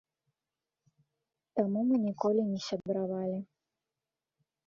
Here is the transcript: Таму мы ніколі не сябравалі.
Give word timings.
Таму 1.59 1.79
мы 1.89 1.95
ніколі 2.07 2.41
не 2.53 2.59
сябравалі. 2.71 3.39